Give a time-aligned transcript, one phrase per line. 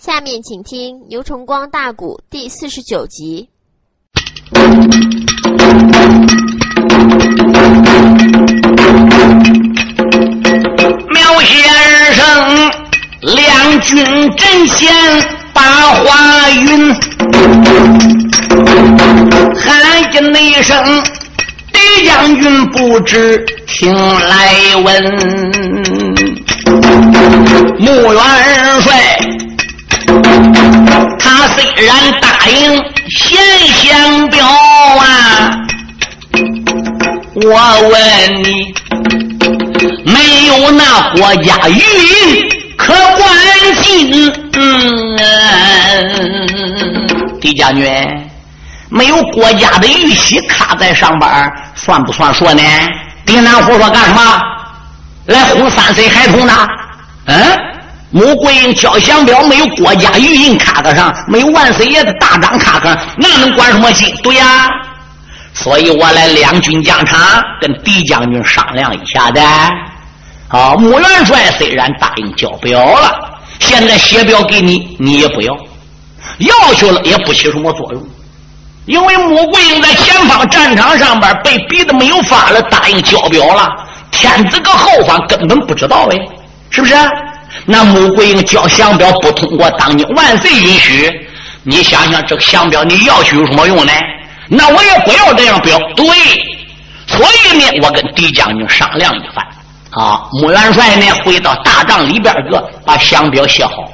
[0.00, 3.46] 下面请听《牛崇光大鼓》第四十九集。
[11.10, 12.70] 苗先生，
[13.20, 14.02] 两军
[14.38, 14.90] 阵前
[15.52, 16.94] 把话云，
[19.54, 20.82] 喊进内声，
[21.74, 25.04] 敌将军不知听来闻，
[27.78, 28.22] 穆元
[28.80, 29.39] 帅。
[31.60, 32.74] 虽然答应
[33.10, 35.60] 贤相表啊，
[37.34, 38.72] 我问你，
[40.06, 43.28] 没有那国家玉印可关
[43.82, 44.32] 心？
[47.42, 47.86] 狄将军，
[48.88, 51.30] 没有国家的玉玺卡在上边，
[51.74, 52.62] 算不算数呢？
[53.26, 54.40] 丁南虎说干什么？
[55.26, 56.66] 来哄三岁孩童呢？
[57.26, 57.36] 嗯？
[58.12, 64.12] 穆桂英交降表没有国家御印卡在上，没有万岁爷的大章卡上，那能管什么心？
[64.22, 64.68] 对呀，
[65.54, 67.20] 所以我来两军疆场
[67.60, 69.40] 跟狄将军商量一下的。
[70.48, 73.16] 啊，穆元帅虽然答应交表了，
[73.60, 75.56] 现在写表给你，你也不要，
[76.38, 78.04] 要求了也不起什么作用，
[78.86, 83.72] 因为穆桂英在前方战场上边被逼得没有法了，答应交表了，
[84.10, 86.18] 天子搁后方根本不知道哎，
[86.70, 86.96] 是不是？
[87.66, 91.10] 那穆桂英交降表不通过当今万岁允许，
[91.62, 93.92] 你想想这个降表你要去有什么用呢？
[94.48, 95.78] 那我也不要这样表。
[95.94, 96.06] 对，
[97.06, 99.46] 所以呢，我跟狄将军商量一番。
[99.90, 103.90] 啊，穆元帅呢回到大帐里边个把降表写好，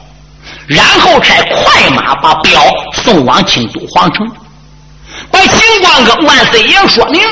[0.67, 4.31] 然后差快马把表送往京都皇城，
[5.31, 7.23] 把情况跟万岁爷说明，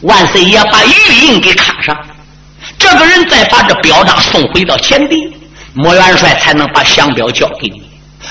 [0.00, 1.96] 万岁爷把玉印给卡上，
[2.76, 5.37] 这个人再把这表章送回到前地。
[5.78, 7.80] 莫元帅才能把降表交给你。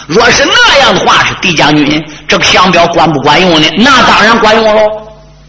[0.05, 3.67] 若是那样的话，是狄将军，这个降表管不管用呢？
[3.77, 4.81] 那当然管用喽。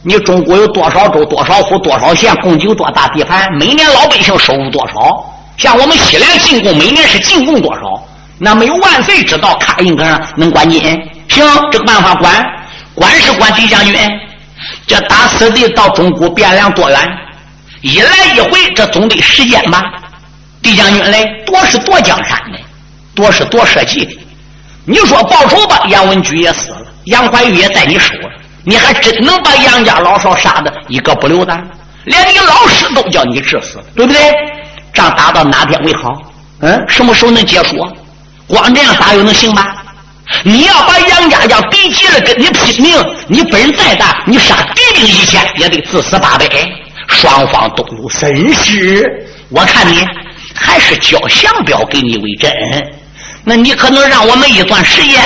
[0.03, 3.53] 你中国有多少州、多少府、多少县，共有多大地盘？
[3.59, 5.25] 每年老百姓收入多少？
[5.57, 7.81] 像我们西凉进贡，每年是进贡多少？
[8.39, 10.81] 那没有万岁知道，卡印上能管紧？
[11.29, 12.33] 行，这个办法管，
[12.95, 13.95] 管是管狄将军。
[14.87, 16.99] 这打此地到中国汴梁多远？
[17.83, 19.83] 一来一回，这总得时间吧？
[20.63, 22.59] 狄将军嘞，多是夺江山的，
[23.15, 24.19] 多是夺社稷的。
[24.85, 28.31] 你说报仇吧，杨文举也死了，杨怀玉也在你手了，
[28.65, 31.57] 你还真能把杨家老少杀的一个不留的？
[32.05, 34.21] 连你老师都叫你治死，对不对？
[34.95, 36.15] 仗打到哪天为好？
[36.61, 37.77] 嗯，什么时候能结束？
[38.47, 39.67] 光这样打又能行吗？
[40.43, 42.97] 你要把杨家将逼急了，跟你拼命，
[43.29, 46.47] 你本事再大，你杀敌兵一千，也得自死八百。
[47.09, 49.05] 双方都有损失，
[49.51, 50.07] 我看你。
[50.61, 52.53] 还是交降表给你为真，
[53.45, 55.21] 那你可能让我们一段时间，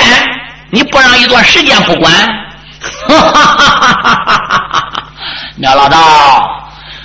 [0.69, 2.11] 你不让一段时间不管。
[3.07, 5.03] 哈哈哈哈哈！
[5.55, 6.49] 苗老道，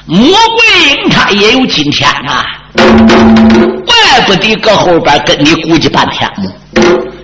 [0.07, 2.45] 穆桂英他也有今天呐，
[3.87, 6.51] 怪不得搁后边跟你估计半天呢，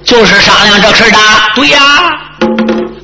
[0.04, 1.18] 就是商量这事的。
[1.54, 1.80] 对呀，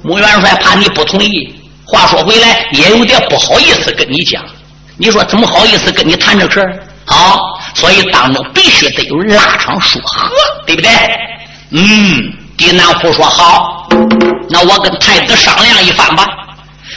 [0.03, 1.53] 穆元帅怕你不同意，
[1.85, 4.43] 话说回来也有点不好意思跟你讲。
[4.97, 6.79] 你说怎么好意思跟你谈这事儿？
[7.11, 7.59] 好。
[7.73, 10.29] 所以当中必须得有人拉场说和，
[10.67, 10.91] 对不对？
[11.71, 13.89] 嗯，狄南虎说好，
[14.49, 16.27] 那我跟太子商量一番吧。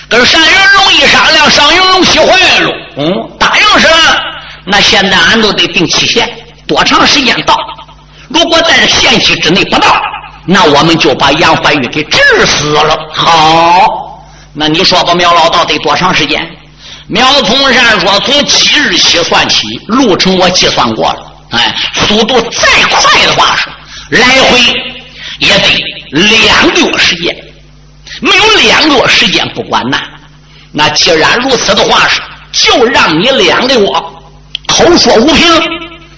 [0.10, 4.20] 跟单云龙一商量，单云龙气坏了，嗯，答应是了。
[4.66, 6.28] 那现在俺都得定期限，
[6.68, 7.56] 多长时间到？
[8.30, 10.02] 如果在这限期之内不到，
[10.46, 12.98] 那我们就把杨怀玉给治死了。
[13.14, 14.20] 好，
[14.54, 16.50] 那你说吧，苗老道得多长时间？
[17.08, 21.20] 苗从善说：“从即日起算起，路程我计算过了。
[21.52, 21.76] 哎，
[22.08, 23.70] 速度再快的话是
[24.18, 24.60] 来回
[25.40, 27.36] 也得两个月时间。
[28.22, 30.00] 没有两个月时间不管呐。
[30.72, 32.22] 那既然如此的话是，
[32.52, 33.86] 就让你两个月
[34.68, 35.46] 口说无凭。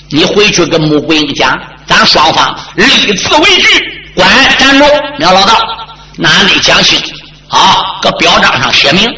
[0.10, 2.86] 你回去跟穆桂英讲，咱双方立
[3.18, 3.68] 字为据，
[4.14, 4.30] 管
[4.60, 4.86] 站住。
[5.18, 5.60] 苗老道，
[6.16, 7.02] 那俺得讲清，
[7.48, 9.12] 好，搁表彰上写明，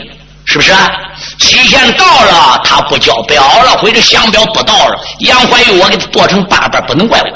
[0.46, 0.90] 是不是啊？”
[1.39, 7.28] 期限到了，他不交表了，或者降表不到了，杨怀玉我给他做成八瓣，不能怪我。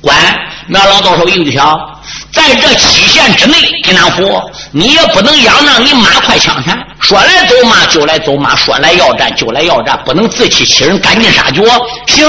[0.00, 0.16] 管
[0.68, 1.78] 那老道说：“有条，
[2.32, 11.62] 在这期限之内，金南虎，你也不能嚷嚷你马快枪残，说来走马就来走马，说来要战就来要战，不能自欺欺人，赶尽杀绝。
[12.06, 12.26] 行，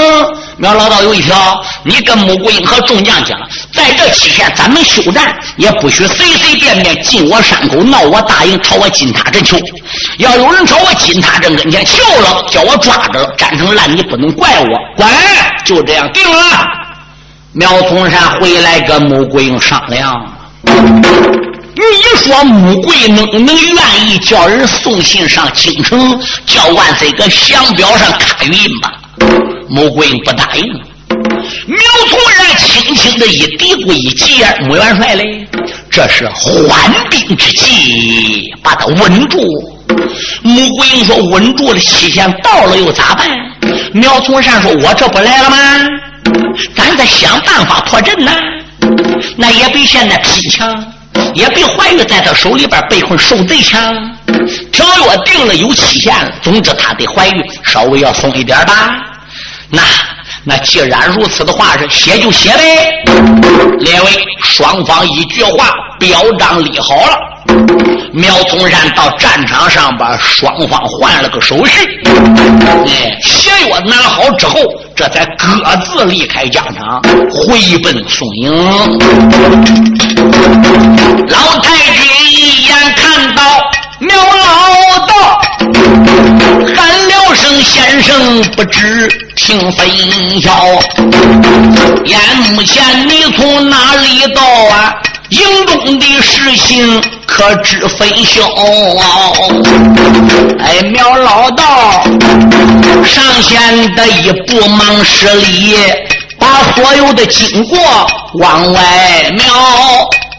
[0.56, 3.38] 苗老道有一条，你跟穆桂英和众将讲，
[3.72, 9.58] 在这期间咱们休战，也不许随随便便进我山口，闹我大营，朝我金塔镇求。
[10.18, 14.78] 要有人朝我金塔镇跟前求了，叫我抓着了，粘成烂泥，不能怪我。
[14.96, 15.10] 管，
[15.64, 16.66] 就这样定了。
[17.52, 20.14] 苗宗山回来跟穆桂英商量，
[21.80, 28.52] 你说穆桂能能愿意叫人送信上京城，叫万岁搁降表上卡印
[28.82, 28.92] 吗？
[29.68, 30.64] 穆桂英不答应。
[31.66, 31.78] 苗
[32.08, 35.46] 宗然轻轻的一嘀咕一急眼，穆元帅嘞，
[35.90, 39.38] 这是缓兵之计，把他稳住。
[40.42, 43.28] 穆桂英说：“稳住了，期限到了又咋办？”
[43.92, 45.56] 苗从善说：“我这不来了吗？
[46.74, 48.32] 咱再想办法破阵呢。
[49.36, 50.92] 那也比现在拼强，
[51.34, 53.94] 也比怀玉在他手里边被困受罪强。
[54.72, 58.96] 条约定了有期限，总之他得怀玉稍微要松一点吧。
[59.70, 59.82] 那
[60.44, 62.92] 那既然如此的话，是写就写呗。
[63.80, 67.18] 列位，双方一句话，表彰立好了。”
[68.12, 71.86] 苗宗山到战场上边，双方换了个手续。
[72.86, 74.58] 哎，协约拿好之后，
[74.98, 77.00] 这才各自离开家场，
[77.30, 78.50] 回奔宋营。
[81.28, 82.02] 老太君
[82.32, 83.07] 一眼看
[87.68, 89.06] 先生不知
[89.36, 89.86] 听分
[90.40, 90.50] 晓，
[92.06, 92.18] 眼
[92.50, 94.42] 目前你从哪里到
[94.74, 94.94] 啊？”
[95.28, 98.48] 营中的事情可知分晓？
[100.58, 102.02] 哎，苗老道
[103.04, 105.76] 上前的一步忙施礼，
[106.38, 107.78] 把所有的经过
[108.34, 108.80] 往外
[109.32, 109.44] 描。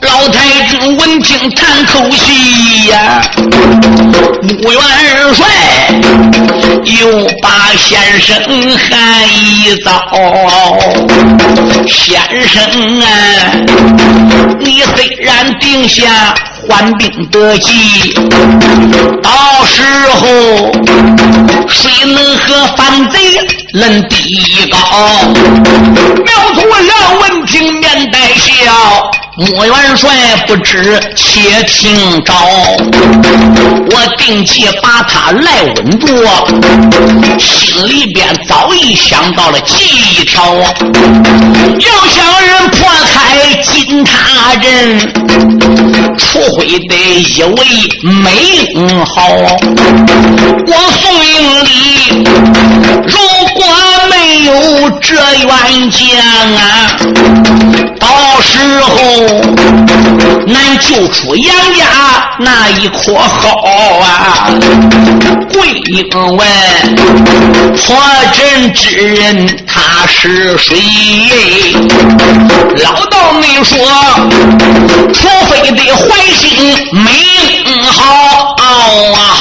[0.01, 3.21] 老太君闻听叹口气呀，
[4.63, 4.81] 穆元
[5.35, 5.45] 帅
[7.01, 8.33] 又把先生
[8.77, 9.91] 喊一遭。
[11.85, 12.17] 先
[12.47, 12.63] 生
[13.01, 13.05] 啊，
[14.59, 16.33] 你虽然定下
[16.69, 18.13] 缓兵得计，
[19.21, 19.83] 到时
[20.15, 20.27] 候
[21.67, 23.19] 谁能和反贼
[23.73, 24.77] 论第一高？
[26.25, 29.11] 苗族良闻听面带笑。
[29.37, 30.09] 穆元帅
[30.47, 32.33] 不知，且听着，
[33.91, 36.07] 我定计把他来稳住，
[37.39, 40.67] 心里边早已想到了计条，要
[42.09, 44.99] 想人破开金塔阵，
[46.17, 47.55] 除非得一位
[48.01, 48.67] 美
[49.05, 49.29] 好。
[50.67, 51.67] 我宋营里
[53.07, 53.17] 如
[53.59, 53.67] 果
[54.09, 55.99] 没有这员将
[56.55, 56.97] 啊，
[57.99, 58.07] 到
[58.41, 58.89] 时候。
[60.47, 61.85] 难救出杨家
[62.39, 64.49] 那一颗好啊！
[65.53, 66.39] 桂英问
[67.75, 67.95] 破
[68.33, 70.75] 阵之人他是谁？
[72.83, 73.77] 老道没说，
[75.13, 77.05] 除非得怀心命
[77.83, 79.38] 好啊！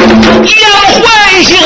[0.00, 0.64] 杨
[0.94, 1.02] 怀
[1.42, 1.56] 兴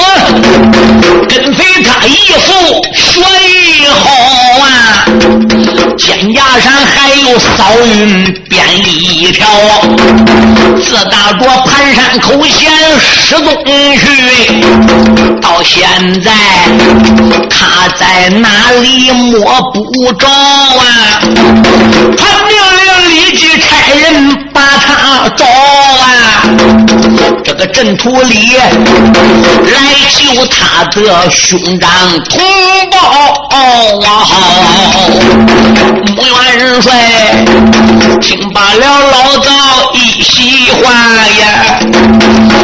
[1.28, 2.16] 跟随他义
[2.46, 2.48] 父
[2.92, 4.02] 学艺好
[4.60, 4.66] 啊！
[5.96, 9.46] 肩胛上还有扫云鞭一条，
[10.82, 12.70] 自打着盘山口险
[13.00, 13.46] 失踪
[13.96, 14.02] 去，
[15.40, 15.88] 到现
[16.22, 16.32] 在
[17.48, 18.48] 他在哪
[18.82, 21.20] 里摸不着啊？
[22.18, 25.44] 他命令立即差人把他找！
[27.44, 29.78] 这个阵图里来
[30.10, 31.90] 救他的兄长
[32.28, 32.40] 同
[32.90, 32.98] 胞
[33.54, 34.02] 啊！
[36.16, 36.92] 穆元帅
[38.20, 38.80] 听罢了
[39.10, 39.50] 老道
[39.92, 40.82] 一席话
[41.40, 41.42] 呀，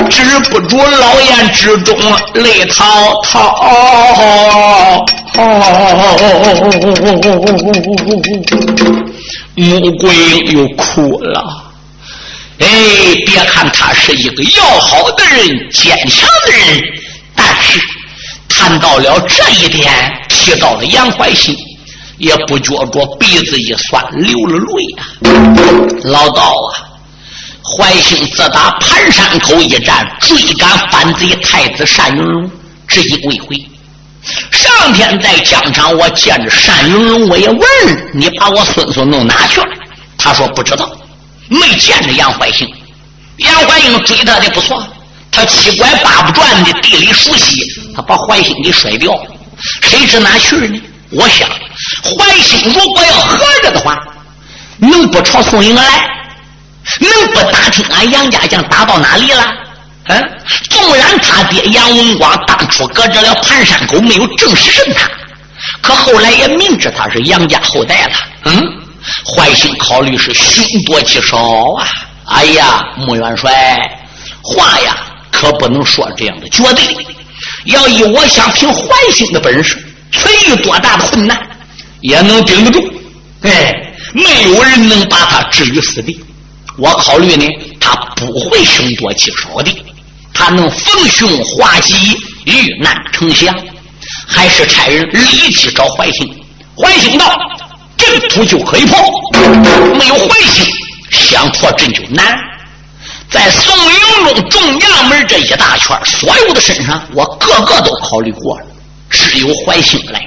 [0.09, 1.97] 止不住老眼之中
[2.35, 2.85] 泪滔
[3.23, 3.35] 滔。
[9.54, 11.69] 穆桂英又哭了。
[12.61, 12.67] 哎，
[13.26, 16.83] 别看他是一个要好的人、坚强的人，
[17.35, 17.81] 但是
[18.49, 19.90] 谈到了这一点，
[20.29, 21.57] 提到了杨怀兴。
[22.19, 25.09] 也不觉着鼻子一酸，流了泪啊！
[26.05, 26.85] 老道啊，
[27.64, 32.50] 怀兴自打盘山口一战追赶反贼太子单云龙，
[32.87, 33.57] 至今未回。
[34.50, 37.67] 上天在疆场，我见着单云龙，我也问
[38.12, 39.69] 你把我孙孙弄哪去了？
[40.19, 40.93] 他说不知道，
[41.50, 42.66] 没见着杨怀兴。
[43.37, 44.83] 杨怀兴追他的不错，
[45.30, 49.12] 他七拐八不转的地理熟悉，他把怀兴给甩掉。
[49.83, 50.80] 谁知哪去呢？
[51.11, 51.49] 我想。
[52.02, 53.99] 怀兴如果要合着的话，
[54.78, 56.09] 能不朝宋营来？
[56.99, 59.45] 能不打听俺杨家将打到哪里了？
[60.04, 60.38] 嗯，
[60.71, 65.09] 纵然他爹杨文广当初搁这了盘山沟没有正式认他，
[65.83, 68.12] 可后来也明知他是杨家后代了。
[68.45, 68.83] 嗯，
[69.26, 71.37] 怀兴考虑是凶多吉少
[71.75, 71.87] 啊！
[72.26, 73.52] 哎呀，穆元帅，
[74.43, 74.97] 话呀
[75.31, 76.85] 可不能说这样的绝对。
[77.64, 81.38] 要以我想凭怀兴的本事，存于多大的困难？
[82.00, 82.93] 也能顶得住。
[83.43, 83.75] 哎，
[84.12, 86.23] 没有人能把他置于死地。
[86.79, 87.45] 我考虑呢，
[87.81, 89.85] 他不会凶多吉少的，
[90.33, 93.55] 他能逢凶化吉，遇难成祥。
[94.26, 96.35] 还是差人立即找怀兴。
[96.76, 97.37] 怀兴道
[98.11, 98.99] ：“阵图就可以破，
[99.97, 100.67] 没有怀兴，
[101.11, 102.37] 想破阵就难。
[103.31, 108.67] 在宋营中众衙门这一大圈，所有的身上，我个个都考虑过了，
[109.09, 110.26] 只有怀兴来。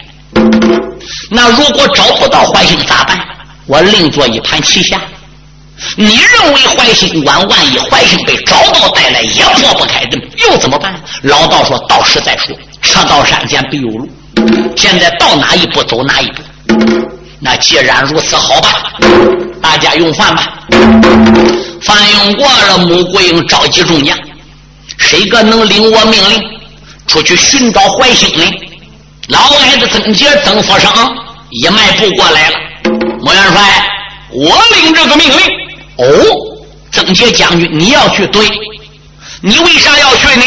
[1.29, 3.19] 那如果找不到怀兴咋办？
[3.65, 5.01] 我另做一盘棋下。
[5.97, 10.95] 你认为怀兴万万一怀兴被找到带来也破不开阵，又怎么办？
[11.23, 14.09] 老道说到时再说。”车到山前必有路，
[14.75, 16.43] 现在到哪一步走哪一步。
[17.43, 18.93] 那既然如此，好吧，
[19.61, 20.53] 大家用饭吧。
[21.81, 24.17] 饭用过了，穆桂英召集众将，
[24.97, 26.41] 谁个能领我命令
[27.05, 28.45] 出去寻找怀兴呢？
[29.27, 30.89] 老矮子曾杰、曾福生
[31.49, 32.55] 一迈步过来了。
[33.19, 33.89] 穆元帅，
[34.31, 35.39] 我领这个命令。
[35.97, 36.05] 哦，
[36.93, 38.25] 曾杰将军，你要去？
[38.27, 38.41] 对，
[39.41, 40.45] 你为啥要去呢？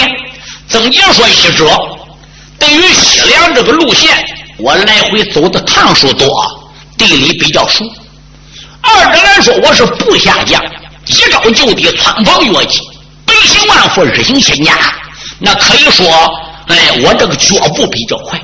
[0.69, 1.67] 曾杰说：“一者。”
[2.59, 4.17] 对于西凉这个路线，
[4.57, 6.56] 我来回走的趟数多，
[7.07, 7.85] 地理比较熟。
[8.81, 10.61] 二者来说，我是部下将，
[11.07, 12.81] 一招就地，穿房越脊，
[13.25, 14.73] 百行万户，日行千家。
[15.39, 16.07] 那可以说，
[16.67, 18.41] 哎，我这个脚步比较快。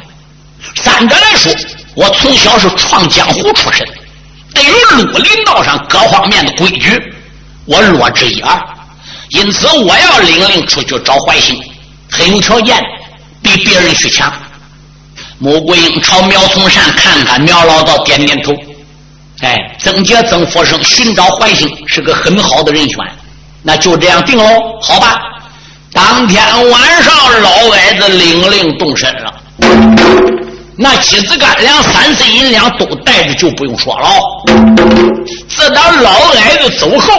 [0.76, 1.52] 三者来说，
[1.94, 3.84] 我从小是闯江湖出身，
[4.54, 7.14] 对于绿林道上各方面的规矩，
[7.66, 8.60] 我略知一二。
[9.30, 11.60] 因此，我要领令出去找怀兴，
[12.08, 12.80] 很有条件。
[13.42, 14.32] 比别人去强。
[15.42, 18.54] 穆桂英朝苗从善看看，苗老道点点头。
[19.40, 22.98] 哎，曾杰、曾福生寻找怀兴是个很好的人选，
[23.60, 24.44] 那就这样定喽，
[24.80, 25.18] 好吧？
[25.92, 29.34] 当天晚上，老矮子领令动身了。
[30.76, 34.08] 那几子干粮、三岁银两都带着，就不用说了。
[35.48, 37.14] 自打老矮子走后，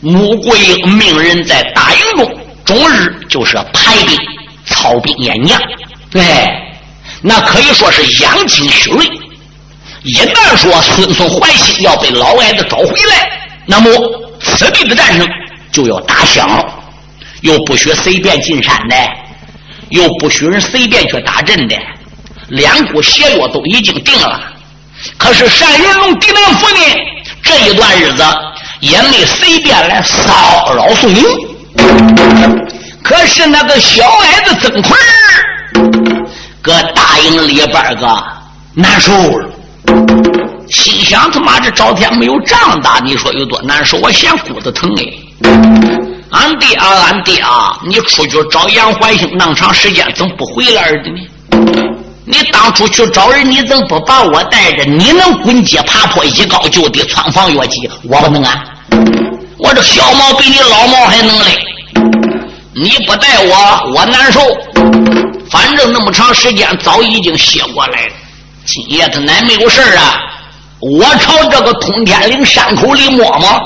[0.00, 2.30] 穆桂英命人在大营中
[2.66, 4.14] 终日就是排兵。
[4.66, 5.58] 操兵演将，
[6.10, 6.22] 对，
[7.28, 9.04] 那可以说是养精蓄锐。
[10.04, 13.28] 一旦说孙孙怀兴要被老矮子找回来，
[13.66, 13.90] 那么
[14.40, 15.28] 此地的战争
[15.72, 16.64] 就要打响了。
[17.40, 18.96] 又不许随便进山的，
[19.88, 21.76] 又不许人随便去打阵的，
[22.50, 24.40] 两股邪约都已经定了。
[25.18, 26.80] 可是单云龙、狄南福呢？
[27.42, 28.24] 这一段日子
[28.78, 31.24] 也没随便来骚扰宋营。
[33.02, 35.45] 可是那个小矮子曾坤儿，
[36.66, 38.24] 搁大营里边个
[38.74, 39.12] 难受，
[40.68, 43.96] 心想他妈这朝天没有仗打，你说有多难受？
[43.98, 45.04] 我嫌骨子疼哎！
[46.30, 51.20] 俺爹啊，俺爹啊，你出去找杨怀兴那么长时间，怎么不回来的呢？
[52.24, 54.84] 你当初去找人，你怎么不把我带着？
[54.86, 58.64] 你能滚街爬坡，一高就低，穿房越脊，我不能啊！
[59.58, 61.58] 我这小毛比你老毛还能嘞！
[62.74, 64.40] 你不带我，我难受。
[65.50, 68.12] 反正那么长时间，早已经歇过来了。
[68.64, 70.20] 今夜他乃没有事啊。
[70.80, 73.60] 我朝这个通天岭山口里摸摸，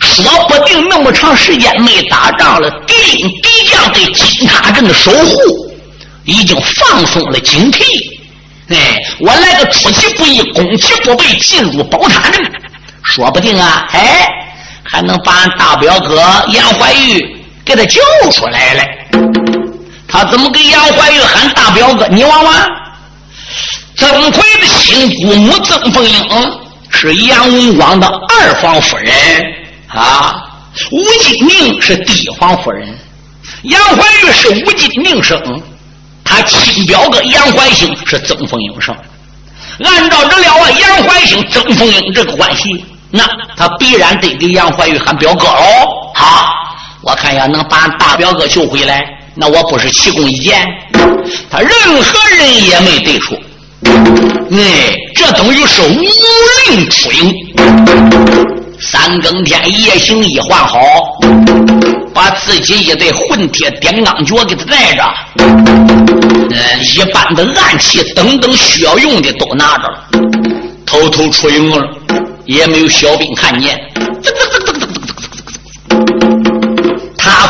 [0.00, 2.94] 说不定那么长时间没打仗了，敌
[3.42, 5.36] 敌将对金塔镇的守护
[6.24, 7.82] 已经放松了警惕。
[8.68, 12.50] 哎，我来个出其不意，攻其不备，进入宝塔镇，
[13.02, 14.28] 说不定啊，哎，
[14.84, 16.16] 还能把大表哥
[16.48, 17.34] 杨怀玉。
[17.64, 18.00] 给他救
[18.32, 18.82] 出来了，
[20.08, 22.06] 他怎么给杨怀玉喊大表哥？
[22.08, 22.54] 你望望，
[23.96, 29.12] 曾奎的亲姑母曾凤英是杨文广的二房夫人
[29.88, 30.42] 啊，
[30.90, 32.98] 吴金明是第一房夫人，
[33.64, 35.62] 杨怀玉是吴金明生，
[36.24, 38.96] 他亲表哥杨怀兴是曾凤英生。
[39.84, 46.54] 按照这了，杨怀兴、曾凤英这个关系，那他必然得给杨怀玉喊表哥喽，好。
[47.00, 49.04] 我看要能把大表哥救回来，
[49.40, 50.66] 那我不是奇功一件？
[51.50, 51.70] 他任
[52.02, 53.36] 何人也没对出，
[54.50, 56.02] 哎，这等于是无
[56.72, 57.32] 令出营。
[58.80, 60.80] 三更天夜行一换好，
[62.14, 65.04] 把自己一对混铁点钢脚给他带着，
[65.38, 70.08] 嗯，一般的暗器等等需要用的都拿着了，
[70.86, 71.86] 偷偷出营了，
[72.46, 73.78] 也没有小兵看见。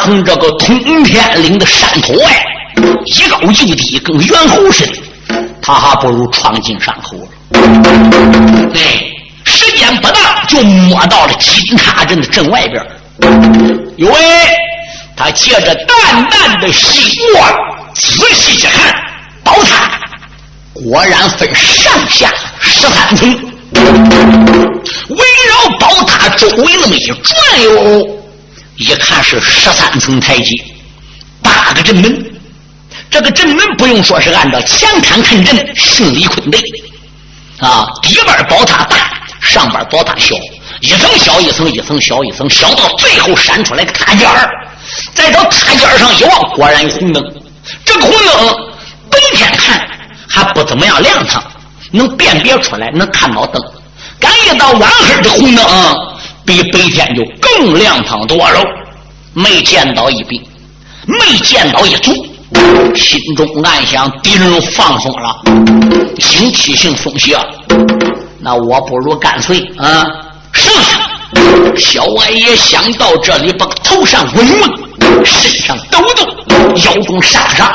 [0.08, 1.66] 从这个通天岭的。
[1.66, 2.44] 山头外
[3.04, 4.92] 一高一低，跟猿猴似的，
[5.60, 7.28] 他还不如闯进山口了。
[8.74, 9.04] 哎，
[9.44, 11.32] 时间不大，就摸到了。
[11.34, 12.82] 金塔镇的镇外边。
[13.98, 14.18] 有位，
[15.14, 17.52] 他借着淡淡的细光，
[17.94, 18.94] 仔细一看，
[19.44, 19.90] 宝塔
[20.72, 23.30] 果然分上下十三层，
[23.74, 28.17] 围绕宝塔周围那么一转悠，
[28.78, 30.54] 一看是十三层台阶，
[31.42, 32.32] 八个正门。
[33.10, 36.58] 这个正门不用说是按照前坎看阵，胜利坤的
[37.58, 40.36] 啊，底边宝塔大，上边宝塔小，
[40.80, 44.48] 一层小一层，一层小一层，小到最后闪出来个塔尖儿，
[45.12, 47.22] 再到塔尖上一望，果然有红灯。
[47.84, 48.56] 这个红灯
[49.10, 49.88] 白天看
[50.28, 51.42] 还不怎么样亮堂，
[51.90, 53.60] 能辨别出来，能看到灯。
[54.20, 55.64] 赶一到晚黑的红灯，
[56.44, 58.62] 比白天就更亮堂多了。
[59.34, 60.42] 没见到一兵，
[61.06, 62.12] 没见到一卒。
[62.96, 65.42] 心中暗想：敌人放松了，
[66.18, 67.44] 警惕性松懈了。
[68.40, 70.06] 那我不如干脆啊，
[70.52, 71.00] 上！
[71.76, 76.26] 小歪也想到这里，把头上稳稳，身上抖抖，
[76.84, 77.72] 腰中上上，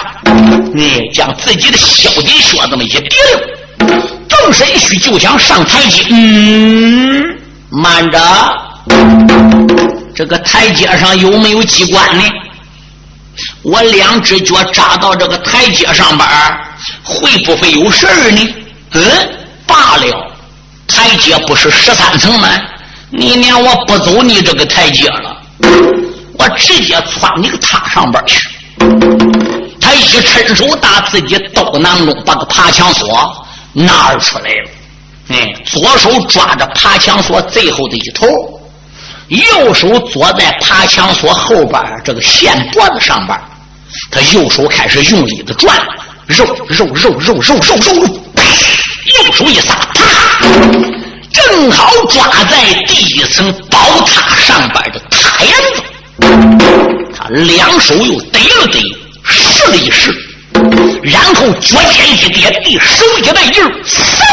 [0.73, 3.87] 你将自己的小底靴子么一提溜，
[4.27, 6.03] 纵身须就想上台阶。
[6.09, 7.23] 嗯，
[7.69, 8.19] 慢着，
[10.15, 12.23] 这个台阶上有没有机关呢？
[13.63, 16.27] 我两只脚扎到这个台阶上边
[17.03, 18.55] 会不会有事儿呢？
[18.91, 19.01] 嗯，
[19.65, 20.31] 罢了，
[20.87, 22.47] 台阶不是十三层吗？
[23.09, 25.35] 你撵我不走你这个台阶了，
[26.37, 28.47] 我直接窜你个塔上边去。
[29.81, 34.69] 他一伸手打自己刀囊中，把个爬墙锁拿出来了。
[35.29, 38.27] 哎，左手抓着爬墙锁最后的一头。
[39.33, 43.39] 右手坐在爬墙索后边这个线脖子上边，
[44.11, 45.75] 他右手开始用力的转，
[46.27, 50.05] 肉肉肉肉肉肉肉，右手一撒，啪，
[51.31, 55.81] 正好抓在第一层宝塔上边的塔檐子。
[57.15, 58.79] 他两手又逮了逮，
[59.23, 60.13] 试了一试，
[61.01, 64.23] 然后脚尖一点地，手一带劲儿，嗖。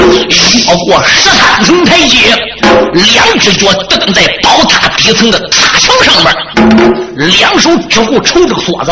[0.00, 2.34] 越过十三层台阶，
[2.92, 6.34] 两只脚蹬在宝塔底层的塔桥上面，
[7.38, 8.90] 两手只顾抽这个锁子，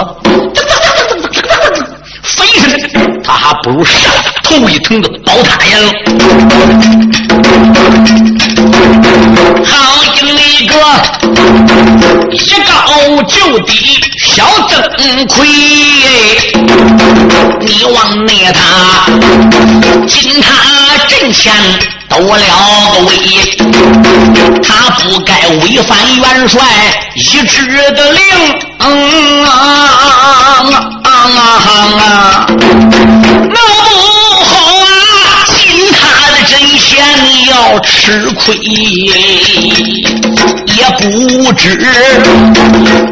[2.23, 4.13] 飞身，他还不如上
[4.43, 5.79] 头一层的宝塔呀！
[9.65, 9.73] 好
[10.05, 10.07] 一
[10.67, 10.69] 个
[12.29, 12.73] 一高
[13.25, 15.47] 就低小灯盔，
[17.61, 18.59] 你往那他
[20.07, 20.49] 金塔。
[21.09, 21.53] 阵前
[22.09, 22.37] 抖了
[22.93, 23.11] 个威，
[24.63, 26.61] 他不该违反元帅
[27.15, 28.23] 一纸的令。
[28.81, 30.15] 嗯啊啊
[31.03, 31.11] 啊啊！
[31.99, 32.88] 闹
[37.81, 38.55] 吃亏，
[40.77, 41.79] 也不知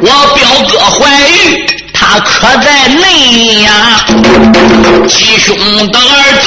[0.03, 0.99] 我表哥怀
[1.29, 1.33] 玉
[1.93, 3.69] 他可在内呀，
[5.09, 5.57] 吉兄
[5.91, 6.03] 的儿
[6.43, 6.47] 子。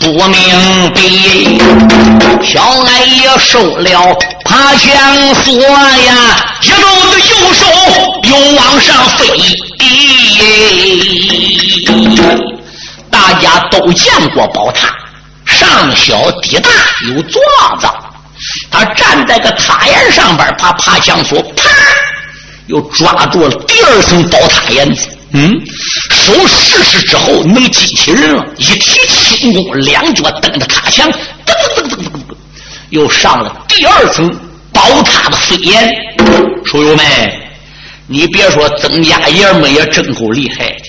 [0.00, 0.32] 不明
[0.94, 0.98] 白，
[2.42, 6.10] 小矮也受了爬墙锁呀，
[6.62, 7.60] 一路的右手
[8.24, 9.20] 又往上飞。
[13.10, 14.88] 大家都见过宝塔，
[15.70, 16.68] 上小底大
[17.08, 17.40] 有座
[17.80, 17.86] 子，
[18.70, 21.70] 他站在个塔檐上边，把爬墙锁啪，
[22.66, 25.08] 又抓住了第二层宝塔檐子。
[25.32, 25.56] 嗯，
[26.10, 31.08] 手试试之后能激起人了，一提轻功，两脚蹬着塔墙，
[31.46, 32.34] 噔噔噔噔噔噔，
[32.90, 34.28] 又上了第二层
[34.72, 35.94] 宝塔的飞檐。
[36.64, 37.06] 书友们，
[38.08, 40.84] 你别说，曾家爷们也真够厉害的。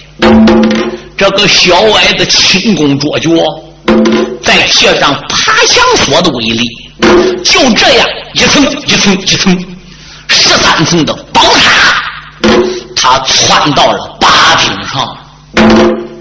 [1.16, 3.30] 这个小矮子轻功卓绝，
[4.44, 6.68] 再借上爬墙索的威力，
[7.44, 9.66] 就这样一层一层一层，
[10.28, 12.04] 十三层的宝塔，
[12.96, 14.18] 他窜到了。
[14.20, 15.18] 大厅上，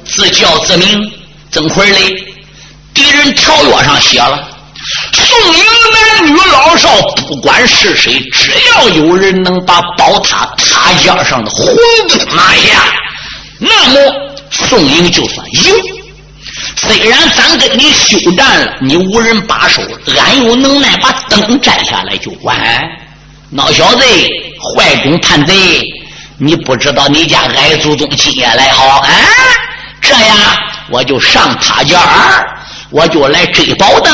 [0.05, 1.13] 自叫自名，
[1.51, 2.15] 怎会嘞？
[2.93, 4.49] 敌人条约上写了：
[5.13, 6.89] 宋营男女老少，
[7.29, 11.67] 不管是谁，只要有人能把宝塔塔尖上的红
[12.09, 12.93] 灯拿下，
[13.59, 14.13] 那么
[14.51, 16.00] 宋营就算赢。
[16.83, 19.83] 虽然咱跟你休战了，你无人把守，
[20.19, 22.57] 俺有能耐把灯摘下来就完。
[23.55, 24.03] 孬小子，
[24.75, 25.83] 坏种叛贼！
[26.39, 29.07] 你不知道你家矮祖宗今夜来好啊！
[30.01, 30.37] 这样
[30.89, 32.49] 我就上塔尖儿，
[32.89, 34.13] 我就来追宝灯。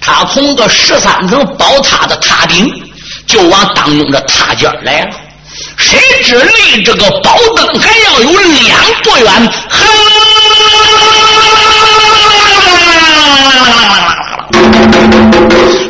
[0.00, 2.72] 他从个十三层宝塔的塔顶，
[3.26, 5.10] 就往当中的塔尖来了。
[5.76, 9.52] 谁知离这个宝灯还要有两多远？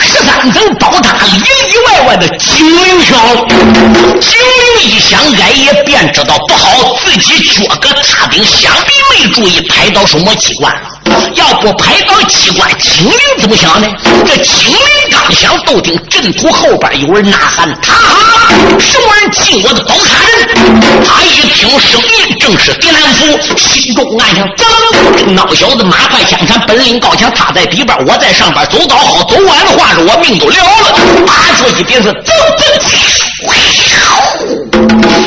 [0.00, 3.18] 十三层宝塔里里外外的警铃响，
[4.20, 8.92] 警铃一响，俺也便知道不好，自己脚个踏顶，想必
[9.24, 10.82] 没注意拍到什么机关了。
[11.34, 13.88] 要不拍到机关，精灵怎么想呢？
[14.24, 17.94] 这精灵刚想斗顶，阵图后边有人呐喊：“他
[18.78, 20.14] 什么人进我的宝塔？”
[21.04, 24.64] 他一听声音，正是狄南福，心中暗想：“走，
[25.26, 32.64] 孬小子，马快枪他，本领高强，他在底边，我在上边，走早好，走晚的话，是我命都了了。”拔出一鞭子，走走，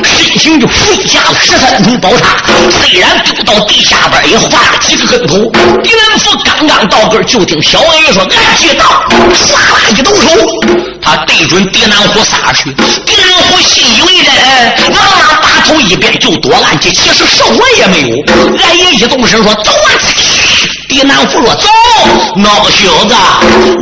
[0.03, 2.37] 身形就飞下了十三重宝塔，
[2.69, 5.35] 虽然丢到地下边，也画了几个跟头。
[5.81, 8.85] 狄仁福刚刚到这，就听小恩说：“俺接到，
[9.33, 10.29] 唰啦一抖手，
[11.01, 12.71] 他对准狄南虎撒去。
[13.05, 14.31] 狄南虎信以为真，
[15.61, 16.91] 头一变就躲暗去。
[16.91, 18.07] 其实什么也没有。
[18.57, 19.89] 俺爷一动身说：“走啊！”
[20.89, 21.67] 狄南虎说：“走，
[22.35, 23.15] 孬小子，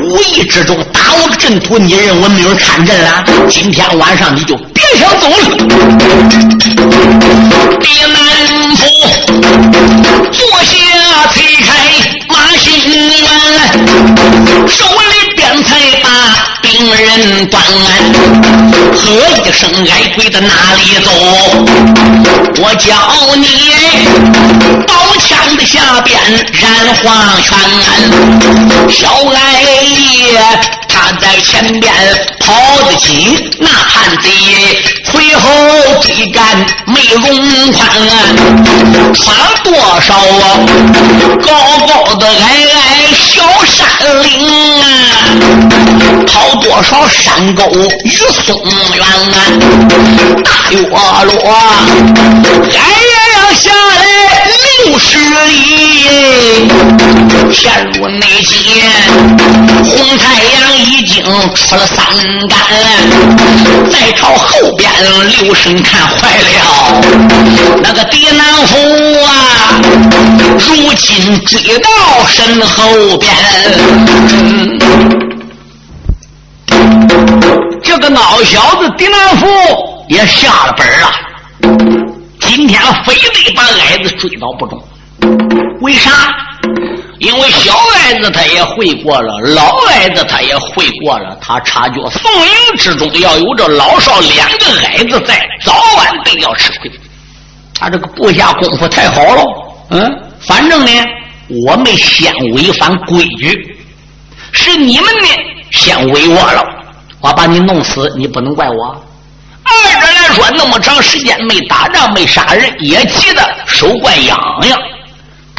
[0.05, 3.23] 无意之中打我个阵图，你认为没有看阵了？
[3.49, 5.35] 今天晚上你就别想走了。”
[7.81, 8.15] 狄南
[8.75, 8.81] 虎
[10.31, 10.71] 坐下，
[11.33, 11.67] 推开
[12.27, 13.27] 马新元，
[14.67, 15.08] 手里
[16.79, 17.67] 众人断案，
[18.95, 19.03] 喝
[19.43, 21.11] 一声挨跪的哪里走？
[22.61, 23.45] 我叫你
[24.87, 26.17] 刀枪的下边
[26.53, 26.63] 染
[27.03, 27.03] 黄
[27.41, 27.49] 泉，
[28.89, 30.39] 小矮也
[31.01, 31.93] 他在前边
[32.39, 34.29] 跑得急，那汉贼
[35.05, 35.49] 回后
[36.01, 36.43] 追赶
[36.88, 37.23] 没容
[37.71, 37.73] 宽，
[39.13, 39.25] 穿
[39.63, 40.59] 多少啊
[41.45, 41.49] 高
[41.88, 42.77] 高的矮矮
[43.13, 43.77] 小山
[44.23, 44.27] 岭
[44.81, 44.83] 啊，
[46.27, 47.63] 跑多少山沟
[48.03, 48.12] 与
[48.45, 48.62] 松
[48.93, 49.35] 原啊，
[50.43, 53.95] 大月落矮也要下来
[54.85, 56.08] 六十里，
[57.51, 58.57] 陷入内奸，
[59.83, 62.05] 红太阳已经出了三
[62.47, 62.59] 竿，
[63.89, 64.89] 再朝后边
[65.41, 67.01] 留神看坏了，
[67.81, 68.77] 那个狄南虎
[69.23, 69.81] 啊，
[70.59, 71.89] 如今追到
[72.27, 73.33] 身后边。
[77.83, 79.47] 这个孬小子狄南福
[80.07, 81.12] 也下了本了，
[82.41, 84.81] 今天非得把矮子追到不中。
[85.81, 86.12] 为啥？
[87.19, 96.89] 因为小矮子他也会过了，老矮子他也会过了，他察觉宋营之中要有这老少两个矮子在，早晚得要吃亏。
[97.75, 99.43] 他这个部下功夫太好了，
[99.91, 100.91] 嗯，反正呢，
[101.65, 103.77] 我们先违反规矩，
[104.53, 105.27] 是你们呢
[105.71, 106.63] 先违我了，
[107.19, 109.03] 我把你弄死，你不能怪我。
[109.63, 114.79] 二者来说，那么长时间没打仗，没杀人，也急得手怪痒痒。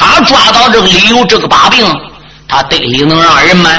[0.00, 1.86] 他抓到这个李由这个把柄，
[2.48, 3.78] 他队里能让人瞒？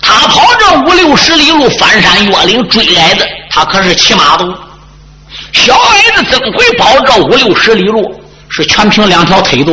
[0.00, 4.44] 他跑这五六十里路，翻山越岭追矮子，他可是骑马的。
[5.52, 8.02] 小矮子怎会跑这五六十里路，
[8.48, 9.72] 是全凭两条腿走。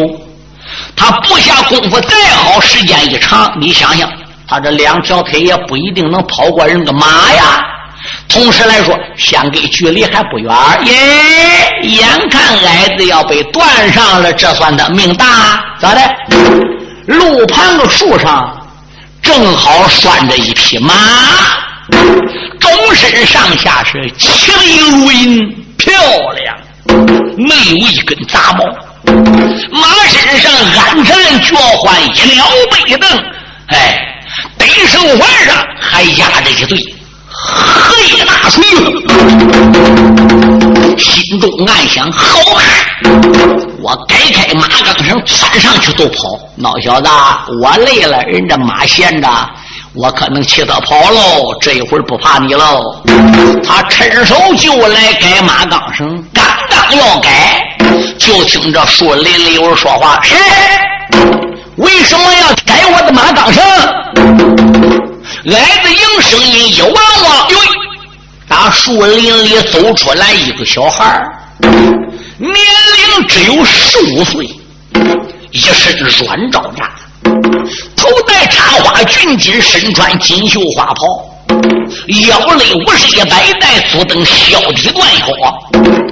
[0.94, 4.12] 他不下功夫再好，时间一长，你想想，
[4.46, 7.66] 他这两条腿也不一定能跑过人个马呀。
[8.30, 10.94] 同时来说，相隔距离还不远耶。
[11.82, 15.26] 眼看矮子要被断上了，这算他命大。
[15.80, 16.02] 咋的？
[17.08, 18.56] 路旁的树上
[19.20, 20.94] 正好拴着一匹马，
[22.60, 25.92] 终身上下是青莹如银，漂
[26.36, 26.56] 亮，
[27.36, 28.64] 没有一根杂毛。
[29.72, 33.10] 马身上鞍缠脚环，一撩背蹬，
[33.70, 34.22] 哎，
[34.56, 36.78] 背手环上还压着一对。
[37.50, 38.64] 黑大锤，
[40.98, 42.64] 心中暗想：好看！
[43.82, 46.38] 我改开马钢绳，窜上去都跑。
[46.60, 47.10] 孬小子，
[47.62, 49.28] 我累了，人家马闲着，
[49.94, 51.56] 我可能骑他跑喽。
[51.62, 52.82] 这一会儿不怕你喽。
[53.66, 57.78] 他伸手就来改马钢绳，刚刚要改，
[58.18, 60.38] 就听着树林里有人说话：“谁？
[61.78, 63.64] 为什么要改我的马钢绳？”
[65.46, 67.58] 矮子应声音一望望，哟，
[68.46, 71.26] 打树林里走出来一个小孩
[72.38, 74.46] 年龄只有十五岁，
[75.52, 76.90] 一身软罩衩，
[77.96, 81.06] 头戴插花裙锦，身穿锦绣花袍，
[82.28, 85.28] 腰勒五十一百带足蹬削底断腰，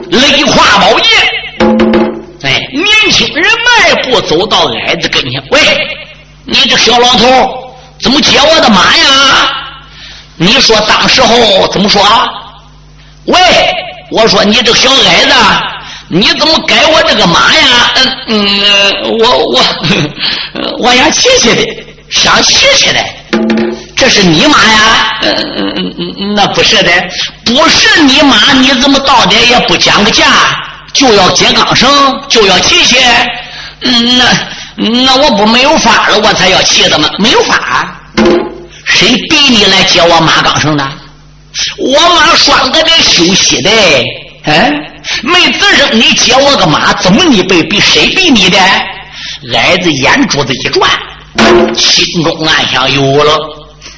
[0.10, 1.12] 勒胯宝剑。
[2.44, 5.60] 哎，年轻人迈步走到矮子跟前，喂，
[6.46, 7.67] 你这小老头。
[8.02, 9.54] 怎么接我的马呀？
[10.40, 12.02] 你说当时候怎么说？
[13.26, 13.40] 喂，
[14.12, 15.34] 我说你这小矮子，
[16.08, 17.92] 你怎么改我这个马呀？
[17.96, 19.62] 嗯嗯，我我
[20.78, 23.00] 我想骑骑的，想骑骑的。
[23.96, 25.18] 这是你妈呀？
[25.24, 26.92] 嗯嗯嗯嗯，那不是的，
[27.46, 30.26] 不是你妈，你怎么到点也不讲个价，
[30.94, 31.90] 就要接钢绳，
[32.30, 32.98] 就要骑去？
[33.82, 34.26] 嗯，那
[34.78, 37.10] 那我不没有法了，我才要气的吗？
[37.18, 38.00] 没有法，
[38.86, 40.88] 谁逼你来接我妈刚生的？
[41.78, 43.70] 我妈拴个的休息的，
[44.44, 44.72] 哎，
[45.24, 47.80] 没吱声，你接我个妈，怎么你被逼？
[47.80, 48.60] 谁逼你的？
[49.54, 50.90] 矮子眼珠子一转，
[51.76, 53.40] 心中暗想：有了。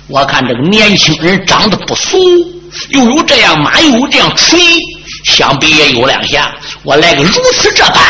[0.08, 2.18] 我看这个年轻人长得不俗，
[2.90, 4.60] 又有这样马，又有这样锤，
[5.24, 6.52] 想必也有两下。
[6.84, 8.04] 我来个如此这般。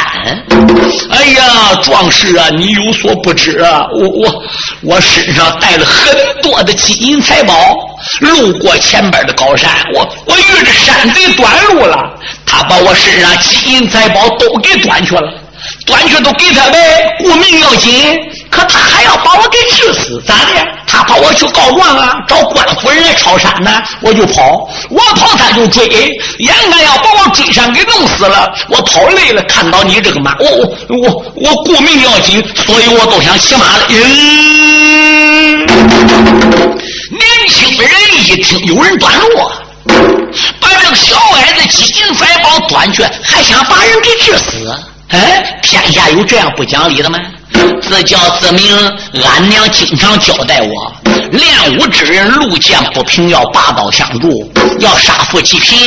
[1.11, 4.43] 哎呀，壮士啊，你有所不知啊，我我
[4.81, 7.55] 我身上带了很多的金银财宝。
[8.21, 12.09] 路过前边的高山，我我遇着山贼断路了，
[12.45, 15.21] 他把我身上金银财宝都给端去了。
[15.85, 16.79] 端去都给他呗，
[17.19, 18.17] 顾命要紧，
[18.49, 20.67] 可他还要把我给治死，咋的？
[20.87, 25.87] 他怕我去告状啊，找官夫人来抄山呢，我就跑，我跑他就追，
[26.39, 33.85] 眼看要把我追上给弄死了，我跑累了，看到你这个马，我我我我顾命要紧，所以我都想骑马了。
[33.89, 35.67] 嗯，
[37.11, 39.27] 年轻人一听有人断路，
[40.59, 44.75] 把这个小矮子金银财宝端去，还想把人给治死。
[45.09, 47.19] 哎，天下有这样不讲理的吗？
[47.81, 48.75] 自叫自明，
[49.23, 50.93] 俺娘经常交代我，
[51.31, 55.77] 练武之人路见不平要拔刀相助，要杀富济贫。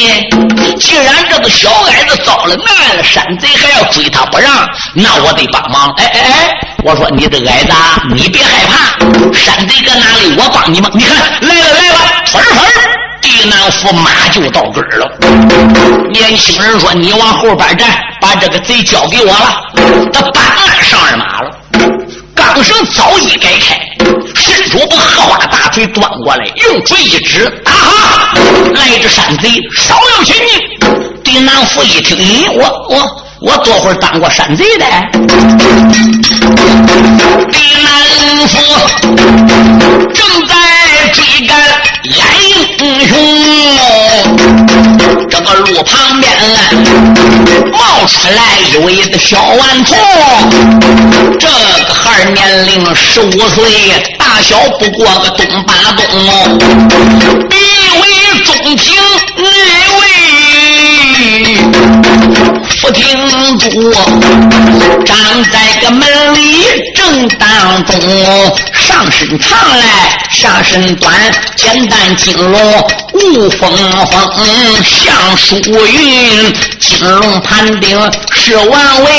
[0.78, 5.90] 既然这个小矮子遭了难了，山贼还要追他不让，那我得帮忙。
[5.98, 7.72] 哎哎哎，我说你这矮子，
[8.14, 10.90] 你别害怕，山贼搁哪里，我帮你们。
[10.94, 12.91] 你看，来了来了，屯屯。
[13.42, 15.10] 地南府马就到根儿了。
[16.12, 17.88] 年轻人说：“你往后边站，
[18.20, 19.60] 把这个贼交给我了。”
[20.14, 21.50] 他半按上二马了，
[22.36, 23.80] 钢绳早已改开，
[24.36, 28.32] 伸出把荷花大锤端过来，用锤一指：“啊哈！
[28.74, 30.60] 来只山贼，稍要前进。”
[31.24, 33.04] 地南府一听：“咦，我我
[33.40, 34.86] 我多会儿当过山贼的？”
[37.50, 37.90] 丁南
[38.46, 38.56] 府
[40.14, 40.54] 正在
[41.12, 41.58] 追赶
[42.82, 43.16] 英雄，
[45.30, 46.32] 这个路旁边
[47.70, 49.96] 冒出来一位小顽童，
[51.38, 51.46] 这
[51.86, 53.64] 个孩年龄十五岁，
[54.18, 56.02] 大小不过个东八东，
[57.48, 57.56] 鼻
[58.00, 58.02] 为
[58.42, 59.00] 中平，
[59.36, 59.46] 内
[60.00, 60.02] 为。
[62.80, 63.06] 不听
[63.58, 63.94] 住，
[65.04, 65.14] 站
[65.52, 66.66] 在个门里
[67.02, 67.98] 正当中，
[68.72, 69.84] 上身长来
[70.30, 71.12] 下身短，
[71.56, 73.70] 简单金龙无风
[74.06, 74.22] 风，
[74.84, 77.98] 像疏云，金龙盘顶
[78.32, 79.10] 是王位，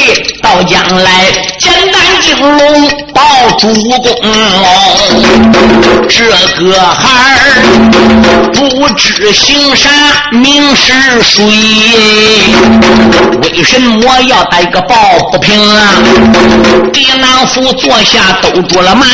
[0.42, 1.26] 到将来
[1.60, 3.22] 简单金龙报
[3.60, 4.02] 主公。
[6.08, 6.26] 这
[6.64, 7.62] 个孩儿
[8.54, 9.90] 不知姓啥
[10.32, 11.44] 名是谁？
[13.42, 14.96] 为什么要带个抱
[15.32, 15.94] 不平啊？
[16.92, 19.06] 爹娘父坐下兜住了马，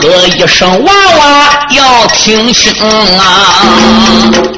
[0.00, 2.72] 喝一声娃娃要听清
[3.18, 3.64] 啊！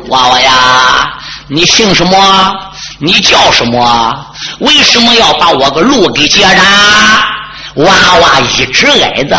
[0.09, 1.13] 娃娃呀，
[1.49, 2.55] 你姓什么？
[2.99, 4.27] 你叫什么？
[4.61, 7.83] 为什么要把我个路给截着？
[7.85, 9.37] 娃娃一直挨着，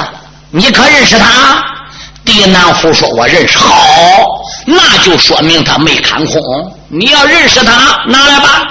[0.49, 1.63] 你可认识他？
[2.23, 4.27] 狄南虎说：“我认识。”好，
[4.65, 6.41] 那就说明他没看空。
[6.87, 8.67] 你要认识他，拿来吧。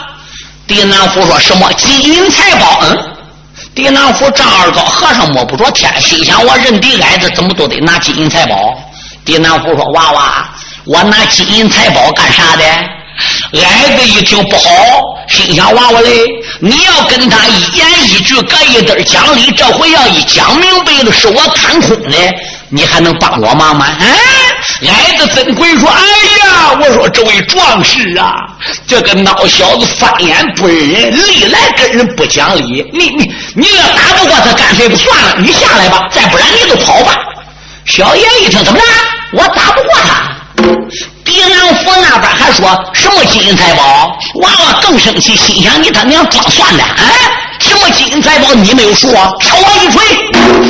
[0.67, 2.81] 狄南虎说什么金银财宝？
[2.83, 2.97] 嗯，
[3.75, 8.75] 狄南府丈二高和尚摸不着天，心想我认的矮子怎么都得拿金银财宝？
[9.25, 10.51] 狄南府说娃娃，
[10.87, 12.65] 我拿金银财宝干啥的？
[13.61, 14.73] 矮子一听不好，
[15.29, 16.11] 心想娃娃嘞，
[16.59, 22.17] 你要跟他一言一句隔一根讲理，这回要一讲明白了，是我看空的。
[22.73, 23.85] 你还能帮我忙吗？
[24.01, 28.33] 哎，矮子怎会说：“哎呀，我说这位壮士啊，
[28.87, 32.89] 这个孬小子翻脸不认人，历来跟人不讲理。
[32.93, 36.09] 你你你要打不过他，干脆不算了，你下来吧。
[36.13, 37.19] 再不然你就跑吧。”
[37.87, 38.85] 小爷一听，怎么了？
[39.33, 40.37] 我打不过他。
[41.25, 44.17] 狄仁福那边还说什么金银财宝？
[44.35, 46.83] 娃娃更生气，心想：你他娘装蒜的！
[46.85, 47.50] 哎。
[47.71, 49.13] 什么金银财宝你没有说？
[49.41, 50.03] 朝我一锤，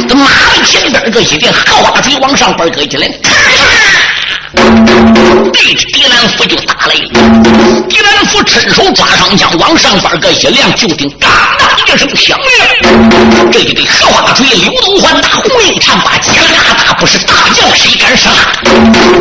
[0.06, 4.60] 这马的前边这一定荷花锤往上边搁起来，咔嚓，
[5.50, 7.08] 对着狄兰福就打来了。
[7.88, 13.50] 狄兰福伸手抓上枪，往上边搁一亮，就听嘎当一声响亮。
[13.50, 16.34] 这一对荷花锤溜头环打，红缨长把，加
[16.86, 18.28] 大不是大将谁敢杀？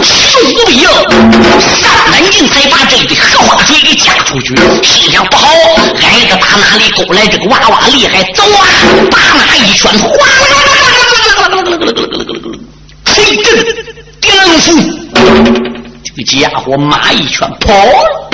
[0.03, 0.89] 手无比硬，
[1.81, 4.53] 三门镜才把这一对荷花锤给架出去。
[4.83, 5.47] 心想不好，
[5.95, 8.23] 矮子打哪里勾来这个娃娃厉害？
[8.33, 8.65] 走啊！
[9.11, 9.91] 打那一拳？
[9.99, 12.57] 哗啦啦啦啦啦啦啦啦啦啦啦啦啦啦啦！
[13.05, 13.35] 锤
[14.21, 14.67] 震夫，
[16.03, 18.29] 这个家伙马一拳跑了。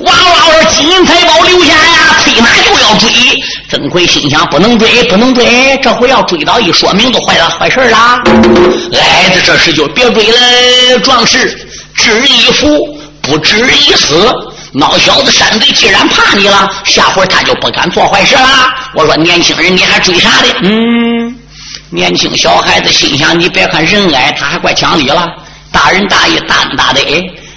[0.00, 3.08] 哇哇：“金银财宝留下呀，催马就要追。”
[3.70, 8.22] 曾奎心想：“不能追，不能追，这回要追到一说明就坏了，坏事了。”
[8.92, 11.58] 矮子这时就别追了，壮士，
[11.94, 14.14] 知一福，不知一死。
[14.74, 18.74] 孬小子，山贼既然怕你了，下回他就不敢做坏事了。
[18.94, 20.48] 我说年轻人，你还追啥的？
[20.62, 21.36] 嗯，
[21.90, 25.28] 年轻小孩子心想：你别看人矮，他还怪讲理了。
[25.70, 27.00] 大人大义，大恩大德。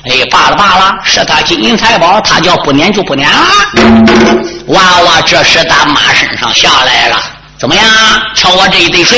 [0.08, 3.38] 哎，罢了罢了，是他金银财宝，他叫不撵就不撵了。
[4.68, 7.22] 娃娃这时打马身上下来了，
[7.58, 7.84] 怎么样？
[8.36, 9.18] 瞧我这一对水，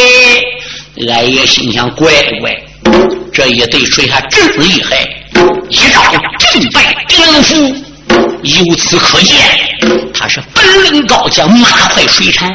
[1.09, 2.55] 俺也心想：乖乖，
[3.33, 4.97] 这一对水还真厉害，
[5.69, 6.01] 一招
[6.39, 7.83] 震败丁符。
[8.47, 9.35] 由此可见，
[10.13, 12.49] 他是本领高强，马快水产。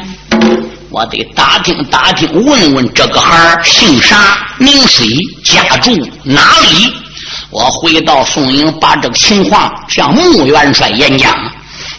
[0.89, 4.15] 我得打听打听，问问这个孩儿姓啥，
[4.57, 5.07] 名谁，
[5.43, 5.91] 家住
[6.23, 6.91] 哪里。
[7.51, 11.31] 我回到宋营，把这个情况向穆元帅演讲，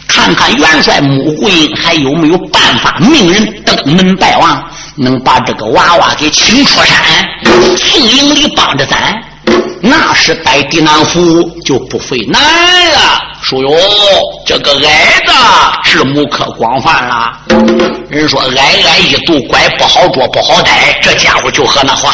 [0.07, 4.61] 看看元帅穆桂英还有没有办法命人登门拜望，
[4.95, 6.97] 能把这个娃娃给请出山。
[7.77, 9.21] 宋营里帮着咱。
[9.81, 12.41] 那时带地南府就不费难
[12.91, 13.21] 了。
[13.41, 13.69] 说哟，
[14.45, 15.31] 这个矮子
[15.83, 17.37] 智谋可广泛了。
[18.09, 22.11] 人说矮矮一度拐不好捉不好逮，这家伙就和那话。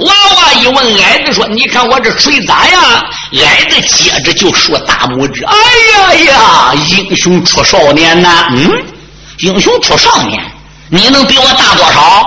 [0.00, 2.82] 娃娃一问矮子说：“你看我这锤咋样？”
[3.38, 5.54] 矮子接着就说大拇指：“哎
[5.92, 8.48] 呀呀，英雄出少年呐！
[8.50, 8.72] 嗯，
[9.38, 10.42] 英雄出少年，
[10.88, 12.26] 你能比我大多少？”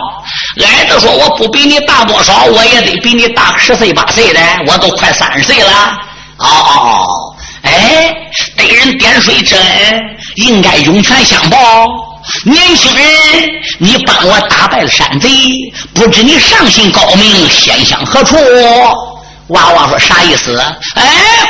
[0.63, 5.99] 矮子说：“我不比你大多少，我也得比你大十岁八岁的，我都快三十岁了。
[6.37, 8.15] 哦哦哦，哎，
[8.55, 10.01] 对人点水之恩，
[10.35, 11.57] 应该涌泉相报。
[12.43, 13.05] 年轻人，
[13.79, 15.29] 你帮我打败了山贼，
[15.93, 18.37] 不知你上姓高明，先乡何处？”
[19.49, 20.57] 娃娃说：“啥意思？
[20.95, 21.03] 哎，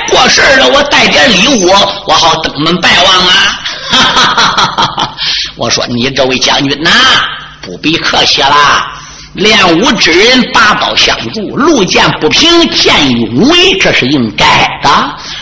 [0.10, 1.70] 过事了，我带点礼物，
[2.08, 5.16] 我好登门拜望啊！”哈哈哈哈哈！
[5.58, 6.90] 我说：“你这位将军呐。”
[7.62, 8.86] 不必客气啦，
[9.36, 14.46] 练武之人拔刀相助，路见不平见义为，这是应该
[14.82, 14.90] 的。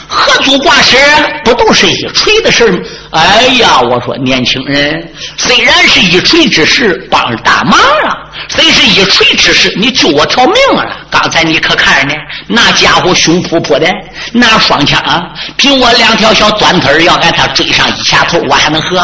[0.07, 0.97] 何足挂齿
[1.43, 2.79] 不都是一锤的事吗？
[3.13, 8.17] 哎呀，我说年轻人，虽然是一锤之事，帮了大忙了。
[8.49, 10.83] 虽是一锤之事，你救我条命了。
[11.11, 12.19] 刚才你可看着呢？
[12.47, 13.87] 那家伙凶扑扑的，
[14.31, 15.21] 拿双枪啊，
[15.57, 18.99] 凭我两条小短腿要挨他追上一下头，我还能和？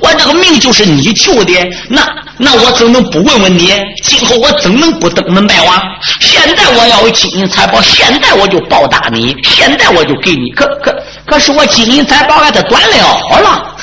[0.00, 1.54] 我这个命就是你救的，
[1.88, 2.02] 那
[2.36, 3.72] 那我怎能不问问你？
[4.02, 5.80] 今后我怎能不登门拜望？
[6.18, 10.50] 现在我要有金银财宝，现在我就报答你，现在我就给你。
[10.50, 10.92] 可可
[11.32, 13.74] 可是我金银财宝还得断了了。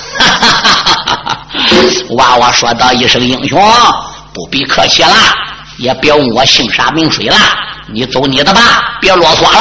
[2.11, 3.59] 娃娃说道一声英雄。
[4.31, 5.09] 不必客气了，
[5.79, 7.35] 也别问我姓啥名谁了，
[7.91, 8.61] 你走你的吧，
[9.01, 9.59] 别啰嗦了。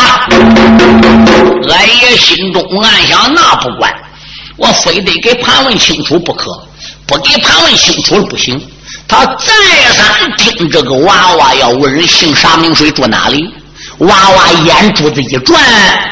[1.73, 3.91] 俺爷心中暗想：那不管，
[4.59, 6.63] 我非得给盘问清楚不可，
[7.07, 8.63] 不给盘问清楚了不行。
[9.09, 9.55] 他再
[9.95, 13.51] 三盯这个娃娃，要问人姓啥名谁住哪里。
[14.01, 15.59] 娃娃眼珠子一转，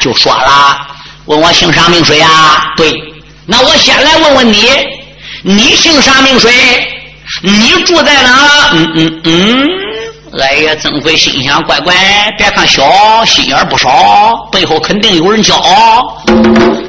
[0.01, 0.77] 就说了
[1.27, 2.73] ：“问我姓啥名谁啊？
[2.77, 2.93] 对，
[3.47, 4.65] 那我先来问问你，
[5.43, 6.51] 你姓啥名谁？”
[7.43, 8.71] 你住在哪？
[8.73, 9.69] 嗯嗯嗯，
[10.41, 11.93] 哎呀，曾奎心想：乖乖，
[12.39, 15.61] 别看小，心眼不少，背后肯定有人教。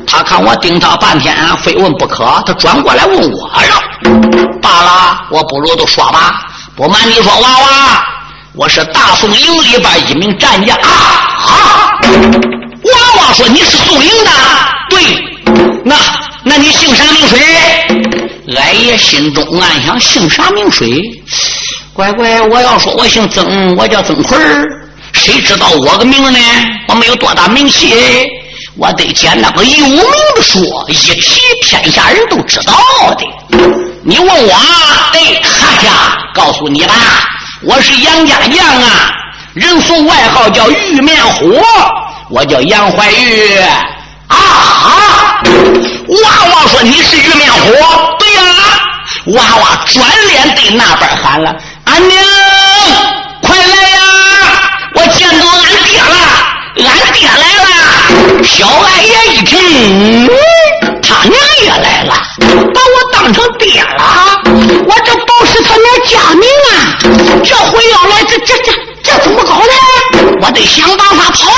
[0.05, 3.81] 他看我盯他半天，非问不可，他转过来问我了。
[4.61, 6.39] 罢了，我不如都说吧。
[6.75, 8.05] 不瞒你说，娃娃，
[8.53, 10.89] 我是大宋营里边一名战将啊
[11.47, 11.99] 啊！
[12.93, 14.31] 娃娃说：“你是宋营的？
[14.89, 14.99] 对，
[15.83, 15.95] 那
[16.43, 17.39] 那你姓啥名谁？”
[18.55, 20.87] 俺爷心中暗想：姓啥名谁？
[21.93, 24.65] 乖乖，我要说我姓曾，我叫曾奎儿。
[25.13, 26.39] 谁知道我个名呢？
[26.87, 27.93] 我没有多大名气，
[28.77, 29.97] 我得捡那个有名
[30.35, 32.73] 的说，一提天下人都知道
[33.17, 33.25] 的。
[34.03, 34.53] 你问我，
[35.13, 35.91] 哎，哈家，
[36.33, 36.93] 告诉你吧，
[37.63, 39.11] 我是杨家将啊，
[39.53, 41.59] 人送外号叫玉面虎，
[42.29, 43.57] 我叫杨怀玉。
[44.27, 45.41] 啊！
[46.07, 47.71] 娃娃说：“你是玉面虎？”
[48.19, 48.41] 对呀。
[49.27, 51.55] 娃娃转脸对那边喊了
[51.85, 52.17] ：“俺娘，
[53.41, 53.99] 快来呀！
[54.95, 56.15] 我见到俺爹了，
[56.77, 60.29] 俺爹来了。”小俺爷一听，
[61.59, 64.39] 爹来了，把我当成爹了。
[64.85, 66.95] 我这保是他娘家名啊，
[67.43, 68.71] 这回要来，这这这
[69.03, 69.61] 这怎么搞的？
[70.39, 71.55] 我得想办法跑啊！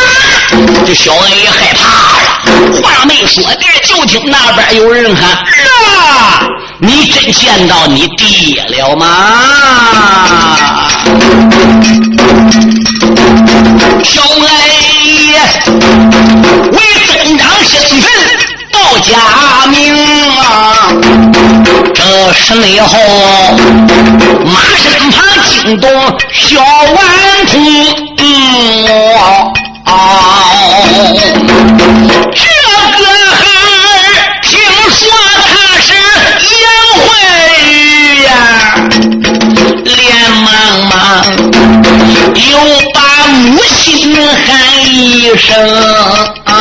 [0.88, 1.84] 这小恩也害怕
[2.24, 2.39] 了，
[2.82, 6.47] 话没说的，就听那边有人喊：“啊！
[6.80, 9.06] 你真见到你爹了吗？”
[14.04, 14.41] 小恩
[19.10, 19.16] 假
[19.72, 19.82] 名
[20.39, 20.93] 啊，
[21.95, 22.93] 这是哪号？
[24.45, 25.89] 马身旁惊动
[26.32, 26.95] 小顽
[27.47, 27.55] 童。
[32.36, 32.43] 这
[32.97, 33.03] 个
[33.34, 33.41] 孩
[34.43, 34.47] 听
[34.91, 35.01] 说
[35.47, 35.49] 他
[35.82, 35.89] 是
[36.62, 36.64] 杨
[37.01, 37.01] 怀
[37.66, 37.68] 玉
[38.26, 38.30] 呀，
[39.86, 39.97] 脸
[40.45, 40.47] 茫
[40.88, 40.93] 茫，
[42.51, 42.53] 又
[42.93, 42.97] 把
[43.34, 43.38] 母
[43.76, 43.84] 亲
[44.45, 44.47] 喊
[44.86, 45.47] 一声
[46.45, 46.53] 啊。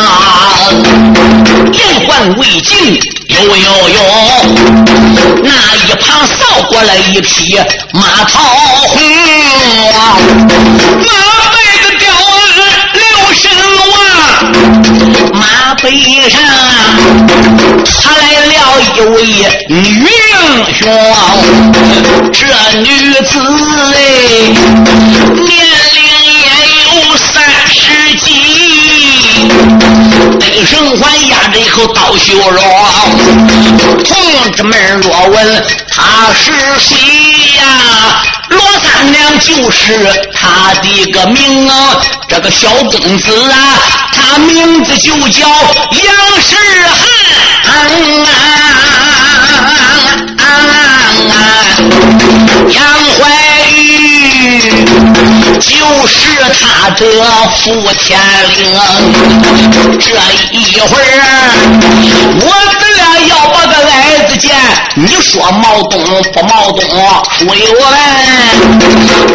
[1.73, 3.01] 连环未尽。
[3.29, 3.99] 呦呦呦！
[5.45, 7.59] 那一旁扫过来一匹
[7.93, 8.43] 马桃
[8.89, 8.99] 红，
[10.99, 11.13] 马
[11.53, 12.37] 背的吊鞍
[12.95, 12.99] 留
[13.35, 13.43] 神
[13.93, 13.95] 望，
[15.35, 15.85] 马背
[16.31, 16.41] 上
[17.85, 19.17] 他来了一位
[19.69, 20.09] 女英
[20.75, 20.83] 雄，
[22.33, 22.41] 这
[22.79, 22.89] 女
[23.27, 23.31] 子
[23.95, 23.97] 哎，
[25.35, 25.47] 年
[25.95, 25.99] 龄
[26.35, 26.43] 也
[26.85, 26.87] 有
[27.19, 27.29] 三
[27.69, 27.77] 十
[28.17, 28.27] 几。
[30.39, 32.63] 北神还压着一口刀修容，
[34.05, 36.97] 同志们若问他是谁
[37.57, 38.23] 呀？
[38.49, 43.79] 罗三娘就是他的个名啊，这个小公子啊，
[44.13, 46.03] 他名字就叫杨
[46.43, 46.57] 世
[47.63, 47.91] 汉，
[52.71, 52.77] 杨
[53.19, 53.48] 怀。
[55.61, 56.15] 就是
[56.55, 57.05] 他的
[57.57, 58.59] 福天灵，
[59.99, 60.07] 这
[60.57, 61.03] 一会儿
[62.41, 63.93] 我们俩要把个矮
[64.29, 64.55] 子见，
[64.95, 66.01] 你说毛东
[66.33, 66.81] 不毛东？
[67.39, 67.83] 说有问，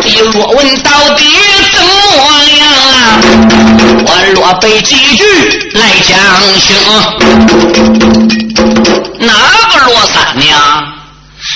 [0.04, 1.26] 你若问到底
[1.72, 2.24] 怎么
[2.58, 3.20] 样啊？
[4.06, 5.24] 我若背几句
[5.74, 6.12] 来讲
[6.60, 6.76] 清，
[9.20, 9.34] 哪
[9.74, 10.50] 个罗三娘？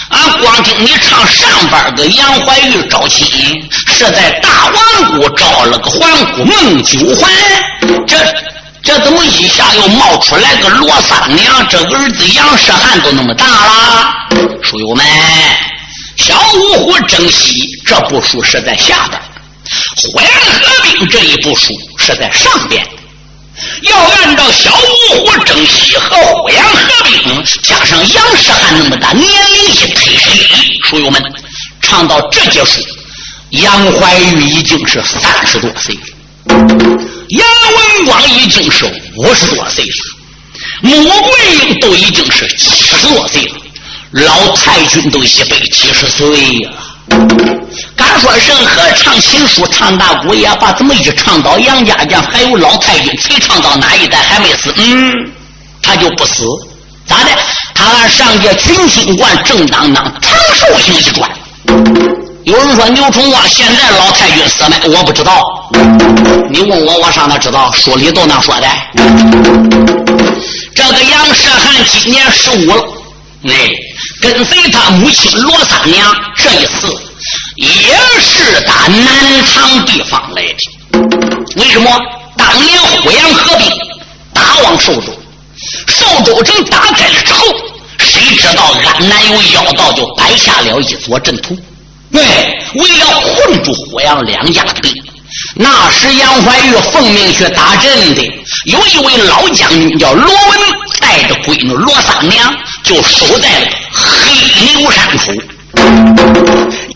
[0.10, 3.26] 俺光听你唱上边的杨怀玉招亲，
[3.98, 7.32] 是在大王谷招了个皇姑孟九环。
[8.06, 8.16] 这
[8.84, 11.68] 这怎么一下又冒出来个罗三娘？
[11.68, 14.14] 这儿子杨世汉都那么大了。
[14.62, 15.04] 书友们，
[16.16, 19.20] 小五虎征西这部书是在下边，
[20.14, 22.88] 火焰合兵这一部书是在上边。
[23.82, 24.72] 要按照小
[25.10, 30.16] 五虎征西和虎阳合兵，加上杨世汉那么大年龄一推，
[30.84, 31.20] 书友们
[31.82, 32.80] 唱到这结束，
[33.52, 36.02] 杨怀玉已经是三十多岁了，
[37.30, 38.86] 杨文广已经是
[39.16, 39.92] 五十多岁了，
[40.82, 41.32] 穆桂
[41.62, 43.56] 英都已经是七十多岁了，
[44.12, 46.28] 老太君都一百七十岁
[46.60, 46.74] 了。
[47.96, 54.74] 敢说任何唱情书、唱大鼓也罢，怎么一唱到杨家将，还有老太君，谁唱到哪一代还没死？
[54.76, 55.14] 嗯，
[55.82, 56.44] 他就不死，
[57.08, 57.30] 咋的？
[57.74, 62.27] 他按上届群星观正当当长寿星一转。
[62.48, 64.96] 有人说牛崇光现在老太君死没？
[64.96, 65.44] 我不知道。
[66.50, 67.70] 你问我，我上哪知道？
[67.74, 68.68] 书里都那说的。
[70.74, 72.88] 这个杨世汉今年十五了，
[73.50, 73.70] 哎，
[74.22, 76.88] 跟随他母亲罗三娘这一次。
[77.58, 77.68] 也
[78.22, 80.58] 是打南唐地方来的。
[81.58, 81.92] 为什么？
[82.38, 83.70] 当年虎阳合兵
[84.34, 85.12] 打往寿州，
[85.88, 87.44] 寿州城打开了之后，
[88.00, 91.58] 谁知道安南有妖道，就摆下了一座阵图。
[92.12, 92.22] 对，
[92.76, 94.92] 为了困住虎阳两家的兵，
[95.56, 98.22] 那时杨怀玉奉命去打阵的，
[98.66, 100.60] 有一位老将军叫罗文，
[101.00, 104.32] 带着闺女罗三娘，就守在了黑
[104.64, 105.32] 牛山处。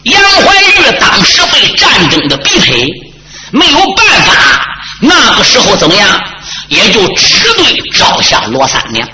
[0.04, 2.76] 杨怀玉当时被战争的逼迫，
[3.52, 4.34] 没有办法，
[5.02, 6.24] 那个时候怎么样？
[6.70, 9.08] 也就只对招下罗三娘，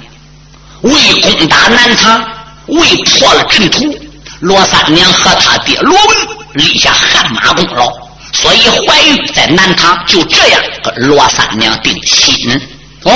[0.82, 2.24] 为攻打南唐，
[2.68, 3.98] 为破了阵图，
[4.40, 6.18] 罗三娘和他爹罗文
[6.54, 7.92] 立下汗马功劳，
[8.34, 12.60] 所以怀玉在南唐就这样跟罗三娘定亲。
[13.04, 13.12] 哦，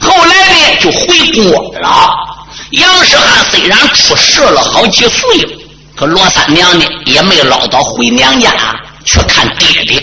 [0.00, 2.14] 后来呢就回国了。
[2.70, 5.58] 杨世汉虽然出事了好几岁了。
[5.96, 8.52] 可罗三娘呢，也没捞到回娘家
[9.04, 10.00] 去看爹爹。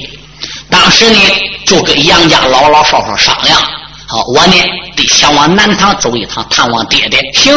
[0.69, 1.17] 当时呢，
[1.65, 3.57] 就跟杨家老老少少商量：
[4.05, 4.55] 好，我呢
[4.97, 7.21] 得想往南唐走一趟，探望爹爹。
[7.33, 7.53] 行，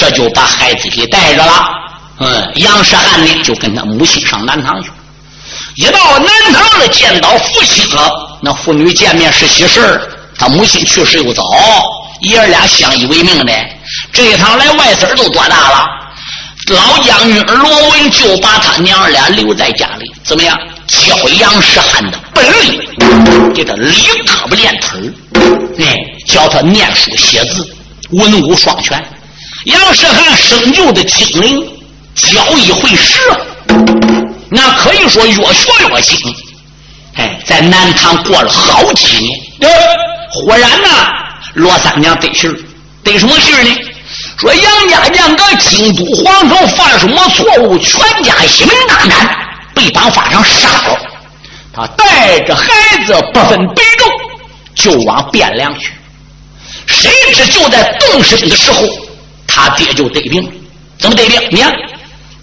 [0.00, 1.68] 这就把孩子给带着了。
[2.20, 4.90] 嗯，杨世汉呢，就跟他母亲上南唐去。
[5.76, 10.00] 一到南唐了，见到父亲了，那父女见面是喜事
[10.38, 11.44] 他母亲去世又早，
[12.22, 13.52] 爷儿俩相依为命的。
[14.10, 15.86] 这一趟来，外孙都多大了？
[16.68, 20.58] 老将军罗文就把他娘俩留在家里，怎么样？
[20.86, 23.92] 教杨世汉的本领，给他理
[24.24, 24.98] 胳膊练腿
[25.78, 27.68] 哎，教他念书写字，
[28.12, 28.98] 文武双全。
[29.64, 31.60] 杨世汉生就的精灵，
[32.14, 33.20] 教一回十，
[34.48, 36.34] 那可以说越学越精。
[37.16, 39.38] 哎，在南唐过了好几年，
[40.30, 40.88] 忽然呢，
[41.54, 42.56] 罗三娘得信儿，
[43.04, 43.76] 得什么信儿呢？
[44.38, 49.36] 说杨家将搁京都皇城犯什么错误，全家西门大战，
[49.74, 50.98] 被绑发上杀了。
[51.72, 54.10] 他带着孩子不分北中，
[54.74, 55.92] 就往汴梁去。
[56.86, 58.88] 谁知就在动身的时候，
[59.46, 60.46] 他爹就得病。
[60.98, 61.40] 怎么得病？
[61.50, 61.74] 你看，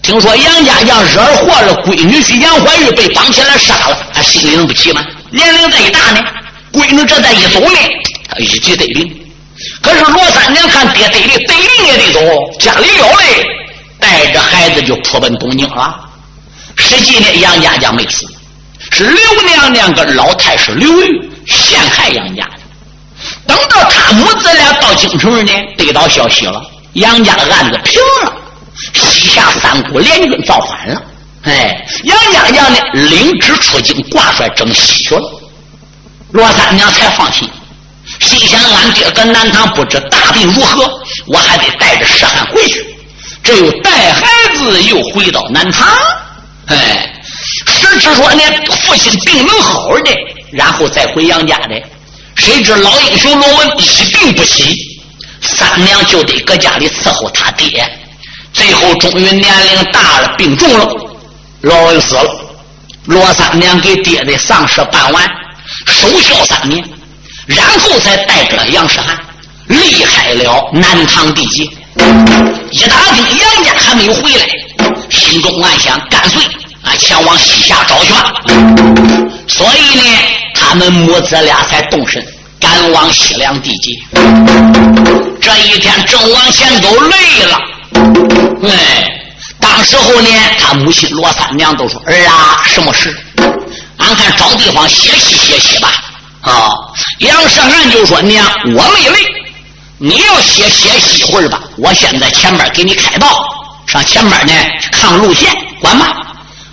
[0.02, 5.04] 听说杨家将惹祸了，闺女婿杨怀玉被绑起来杀了，他心里能不气吗？
[5.30, 6.24] 年龄再大呢，
[6.72, 7.78] 闺女这再一走呢，
[8.28, 9.24] 他一急得病。
[9.82, 12.20] 可是罗三娘看爹得病，得病也得走，
[12.58, 13.46] 家里有嘞，
[14.00, 15.94] 带着孩子就扑奔东京了。
[16.76, 18.26] 实际呢，杨家将没死，
[18.90, 22.52] 是刘娘娘跟老太师刘玉陷害杨家的。
[23.46, 26.62] 等到他母子俩到京城呢，得到消息了，
[26.94, 28.32] 杨家的案子平了，
[28.94, 31.02] 西夏三国联军造反了。
[31.42, 35.22] 哎，杨家将呢领旨出京挂帅征西去了，
[36.32, 37.48] 罗三娘才放心。
[38.20, 40.90] 心想：俺爹跟南唐不知大病如何，
[41.26, 42.84] 我还得带着尸汉回去。
[43.42, 44.26] 这又带孩
[44.56, 45.86] 子又回到南唐。
[46.66, 47.22] 哎，
[47.66, 48.42] 实知说呢，
[48.82, 50.10] 父亲病能好的，
[50.50, 51.80] 然后再回杨家的。
[52.34, 54.74] 谁知老英雄罗文一病不起，
[55.40, 57.88] 三娘就得搁家里伺候他爹。
[58.52, 60.88] 最后终于年龄大了，病重了，
[61.62, 62.44] 老人死了。
[63.04, 65.24] 罗三娘给爹的丧事办完，
[65.86, 66.84] 守孝三年。
[67.46, 69.18] 然后才带着杨世汉
[69.68, 71.62] 离开了南唐地界。
[72.70, 74.46] 一打听杨家还没有回来，
[75.08, 76.42] 心中暗想：干脆
[76.82, 78.34] 啊前往西夏找去吧。
[79.46, 80.02] 所以呢，
[80.54, 82.22] 他们母子俩才动身
[82.60, 83.92] 赶往西凉地界。
[85.40, 87.60] 这一天正往前走，累了。
[88.64, 89.10] 哎，
[89.60, 90.28] 当时候呢，
[90.58, 93.16] 他母亲罗三娘都说：“儿啊，什么事？
[93.98, 95.92] 俺看找地方歇息歇息吧。”
[96.42, 96.72] 啊，
[97.18, 99.26] 杨世汉就说：“娘，我没累，
[99.98, 101.60] 你要歇歇息会儿吧。
[101.76, 103.44] 我先在前面给你开道，
[103.86, 104.52] 上前面呢
[104.92, 105.50] 看路线，
[105.80, 106.16] 管吧。”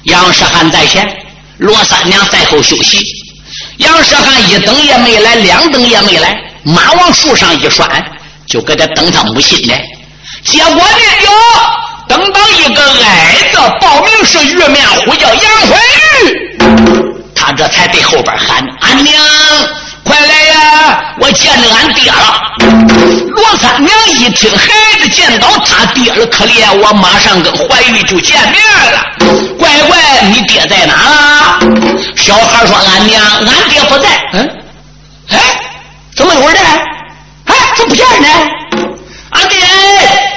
[0.04, 1.08] 杨世汉在前，
[1.58, 3.04] 罗三娘在后休息。
[3.78, 7.86] 杨世汉一等也没来，两等也没来，马往树上一拴，
[8.48, 9.74] 就搁这等他母亲呢。
[10.44, 10.82] 结果呢，
[11.24, 11.32] 哟，
[12.08, 15.80] 等到一个矮子报名是玉面虎，叫杨怀
[16.24, 17.16] 玉。
[17.36, 19.14] 他这才对后边喊：“俺娘，
[20.06, 21.14] 快来呀！
[21.20, 22.42] 我见着俺爹了。”
[23.36, 24.68] 罗三娘一听孩
[25.00, 28.62] 子见到他爹了，可怜我马上跟怀玉就见面
[28.94, 29.06] 了。
[29.60, 29.98] 乖乖，
[30.32, 31.60] 你爹在哪？
[32.16, 34.50] 小孩说：“俺娘，俺爹不在。”嗯，
[35.30, 35.40] 哎，
[36.16, 36.58] 怎么回事？
[37.46, 38.28] 哎，怎么不见呢？
[39.32, 39.58] 俺爹，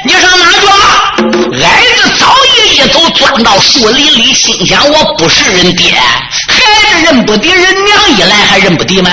[0.05, 1.63] 你上哪去了？
[1.63, 5.93] 矮子早已一走，钻到树林里，心想：我不是人爹。
[5.93, 6.61] 孩
[6.91, 9.11] 子认不得人娘一来还认不得吗？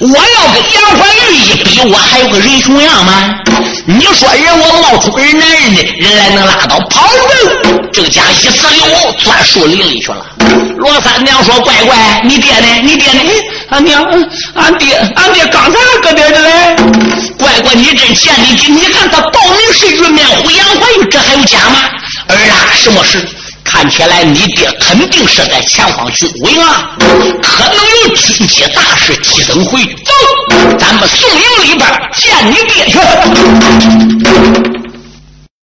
[0.00, 3.34] 我要跟杨怀玉一比，我还有个人熊样吗？
[3.84, 6.78] 你说人我冒出个人男人的人来能拉倒？
[6.88, 7.82] 跑路！
[7.92, 10.24] 这个家一四溜钻树林里去了。
[10.76, 12.66] 罗三娘说：“乖乖，你爹呢？
[12.82, 13.30] 你爹呢？
[13.70, 14.04] 俺娘，
[14.54, 16.76] 俺爹，俺爹刚才还搁这的嘞。
[17.38, 18.32] 乖乖，你真贱！
[18.40, 21.80] 你你看他报名是玉面虎杨怀玉，这还有假吗？
[22.28, 23.28] 儿啊，什么事？”
[23.72, 26.94] 看起来你爹肯定是在前方军委啊，
[27.42, 29.96] 可能有军机大事急等回去。
[30.04, 30.12] 走，
[30.78, 32.98] 咱们宋营里边见你爹去。